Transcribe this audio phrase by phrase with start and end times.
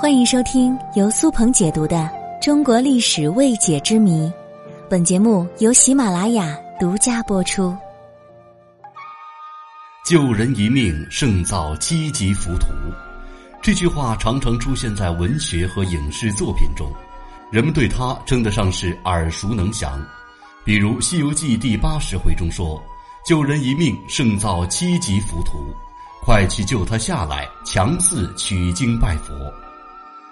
[0.00, 1.96] 欢迎收听由苏鹏解读的
[2.44, 4.26] 《中国历史未解之谜》，
[4.90, 7.72] 本节目由喜马拉雅独家播出。
[10.04, 12.66] 救人一命胜造七级浮屠，
[13.62, 16.90] 这句话常常出现在文学和影视作品中，
[17.52, 20.04] 人们对它称得上是耳熟能详。
[20.64, 22.82] 比如《西游记》第八十回中说
[23.24, 25.72] ：“救人一命胜造七级浮屠，
[26.24, 29.34] 快去救他下来，强似取经拜佛。”《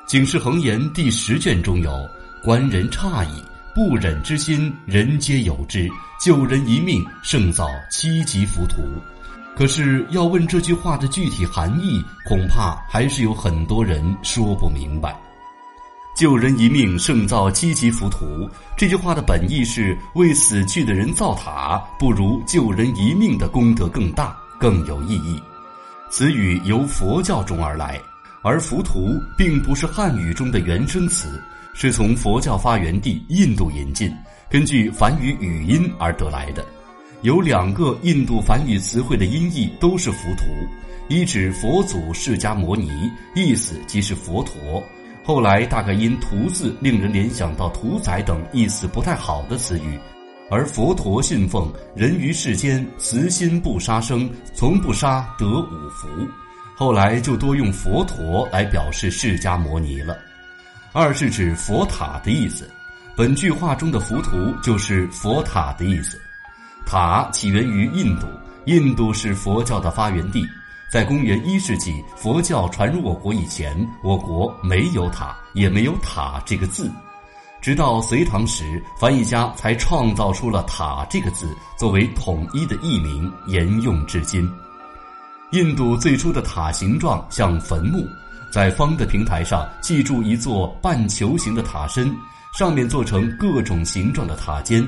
[0.06, 2.08] 警世恒言》第十卷中有
[2.42, 3.42] “观人诧异，
[3.74, 5.86] 不忍之心，人皆有之。
[6.18, 8.82] 救人一命，胜造七级浮屠。”
[9.54, 15.14] 可是要问这句话的具体含义，恐怕还是有很多人说不明白。
[16.16, 25.38] “救人一命，胜造七级浮屠。”这句话的本意是为死去的人造塔，不如救人一命的功德更大、更有意义。
[26.14, 27.98] 此语由佛教中而来。
[28.42, 34.14] 而浮屠并不是汉语中的原生词，是从佛教发源地印度引进，
[34.50, 36.62] 根据梵语语音而得来的。
[37.22, 40.44] 有两个印度梵语词汇的音译都是浮屠，
[41.08, 42.90] 一指佛祖释迦摩尼，
[43.34, 44.82] 意思即是佛陀。
[45.24, 49.98] 后来大概因“屠”字令人联想到屠宰等意思不太好的词语，
[50.52, 56.06] 而佛陀信奉人于世间慈心不杀生，从不杀得五福。
[56.76, 60.14] 后来就多用佛陀来表示释迦摩尼了。
[60.92, 62.70] 二是指佛塔的意思，
[63.16, 66.20] 本句话中的浮屠就是佛塔的意思。
[66.84, 68.26] 塔起源于印度，
[68.66, 70.46] 印度是佛教的发源地。
[70.90, 76.90] 在公元一世纪佛教传入我国以前，我国没有塔，也没有塔这个字。
[77.62, 84.50] 直到隋唐时，翻译家才创造出了塔这个字，作为统一的译名，沿用至今。
[85.52, 88.04] 印度最初的塔形状像坟墓，
[88.52, 92.12] 在方的平台上砌筑一座半球形的塔身，
[92.52, 94.84] 上面做成各种形状的塔尖。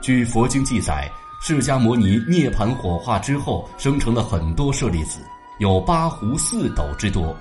[0.00, 1.10] 据佛经记载，
[1.40, 5.18] 释迦摩尼涅盘火化之后，生成了很多舍利子，
[5.58, 7.36] 有八湖四斗之多。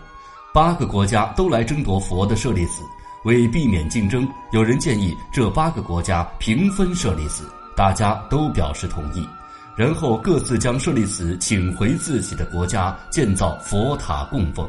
[0.51, 2.81] 八个国家都来争夺佛的舍利子，
[3.23, 9.27] 为避免竞争，有人建议这八个国家平分舍利子，大家都表示同意。
[9.75, 14.67] 然后各自将舍利子请回自己的国家，建造佛塔供奉。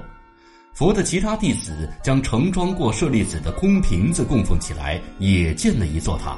[0.75, 6.37] 佛的其他弟子将盛装过舍利子的空瓶子供奉起来，也建了一座塔。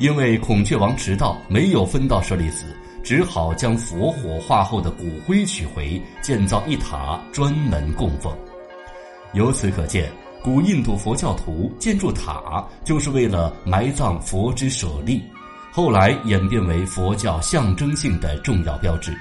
[0.00, 8.36] 因为孔雀王迟到，没有分到舍利子，只好将佛火化后的骨灰取回，建造一塔专门供奉。
[9.34, 10.12] 由此可见，
[10.44, 15.24] 古印度佛教徒建筑塔就是为了埋葬佛之舍利。
[15.72, 19.16] 后来演变为佛教象征性的重要标志，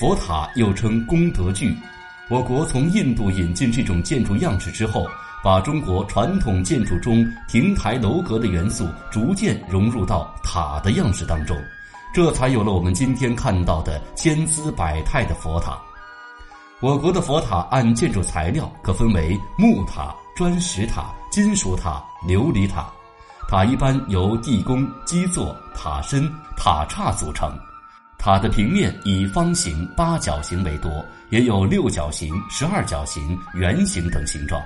[0.00, 1.72] 佛塔又称功德具。
[2.28, 5.06] 我国从印度引进这种建筑样式之后，
[5.40, 11.56] 把中国传统建筑中亭台楼阁的元素逐渐融入到塔的样式当中，
[12.12, 15.78] 这才有了我们今天看到的千姿百态的佛塔。
[16.80, 22.86] 我国的佛塔按建筑材料可分为木塔、砖石塔、金属塔、琉璃塔。
[23.48, 27.56] 塔一般由地宫、基座、塔身、塔刹组成，
[28.18, 34.60] 塔的平面以方形、八角形为多，也有六角形、十二角形、圆形等形状。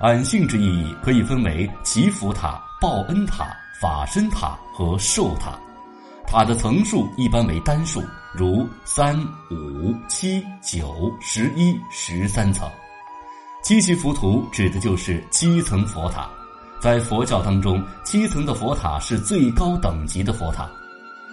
[0.00, 5.56] 按性质意义，可以分为祈福塔、报恩塔、法身塔和寿塔。
[6.26, 8.02] 塔的层数一般为单数，
[8.32, 9.16] 如三、
[9.50, 12.68] 五、七、九、十一、十三层。
[13.64, 16.28] 七级浮屠指的就是七层佛塔。
[16.82, 20.70] 在佛教当中，七层的佛塔是最高等级的佛塔。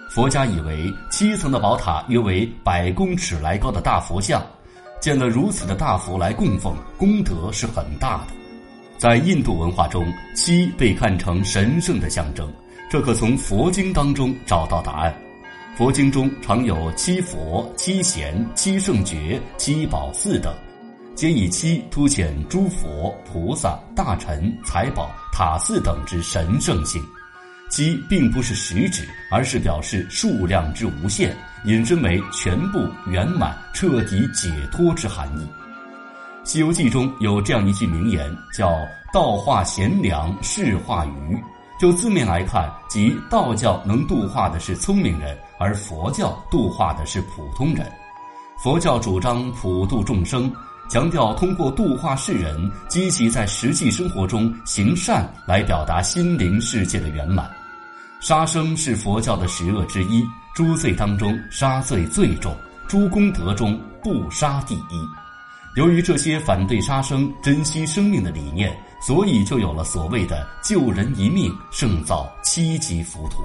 [0.08, 4.42] 佛家以为七层的宝塔约为百公尺来高的大佛像，
[4.98, 8.28] 建了如此的大佛来供奉，功德是很大的。
[8.96, 12.50] 在印度文化中，七被看成神圣的象征，
[12.90, 15.14] 这可从佛经当中找到答案。
[15.76, 20.54] 佛经中常有七佛、七贤、七圣觉、七宝寺等。
[21.14, 27.02] 皆以七凸显诸佛、菩萨、大臣、财宝、塔寺等之神圣性。
[27.68, 35.42] 七并不是实指，而是表示数量之无限，引申为全部、圆满、彻底解脱之含义。
[36.44, 38.74] 《西游记》中有这样一句名言，叫
[39.12, 41.42] “道化贤良，世化愚”。
[41.78, 47.90] 就字面来看，即道教能度化的是聪明人，而佛教度化的是普通人。
[48.62, 50.50] 佛教主张普度众生。
[50.92, 57.50] 强调通过度化世人，积极在实际生活中行善，来表达心灵世界的圆满。
[58.20, 60.22] 杀生是佛教的十恶之一，
[60.54, 62.54] 诸罪当中杀罪最重，
[62.86, 65.08] 诸功德中不杀第一。
[65.76, 73.38] 由于这些反对杀生、珍惜生命的理念，所以就有了所谓的“救人一命胜造七级浮屠”。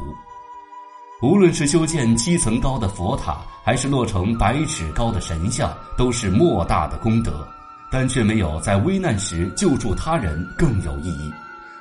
[1.20, 7.48] 无论是修建七层高的佛塔，还是落成百尺高的神像，都是莫大的功德，
[7.92, 11.34] 但却没有在危难时救助他人更有意义。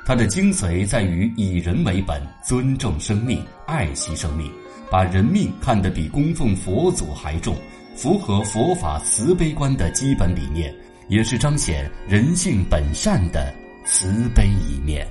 [0.06, 4.50] 它的精髓在于以人为本，尊重生命，爱惜生命，
[4.90, 7.54] 把人命看得比供奉佛祖还重，
[7.94, 10.74] 符合佛法慈悲观的基本理念，
[11.08, 13.52] 也是彰显人性本善的
[13.84, 15.06] 慈悲一面。